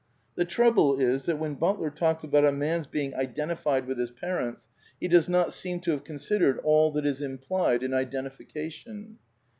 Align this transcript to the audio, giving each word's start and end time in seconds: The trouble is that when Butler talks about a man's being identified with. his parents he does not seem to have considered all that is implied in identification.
The 0.33 0.45
trouble 0.45 0.99
is 0.99 1.25
that 1.25 1.37
when 1.37 1.53
Butler 1.53 1.91
talks 1.91 2.23
about 2.23 2.43
a 2.43 2.51
man's 2.51 2.87
being 2.87 3.13
identified 3.13 3.85
with. 3.85 3.99
his 3.99 4.09
parents 4.09 4.67
he 4.99 5.07
does 5.07 5.29
not 5.29 5.53
seem 5.53 5.79
to 5.81 5.91
have 5.91 6.03
considered 6.03 6.57
all 6.63 6.91
that 6.93 7.05
is 7.05 7.21
implied 7.21 7.83
in 7.83 7.93
identification. 7.93 9.19